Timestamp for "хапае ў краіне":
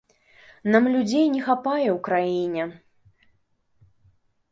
1.47-2.63